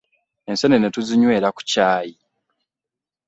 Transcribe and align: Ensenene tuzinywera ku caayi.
Ensenene 0.49 0.87
tuzinywera 0.95 1.47
ku 1.55 1.61
caayi. 1.71 2.13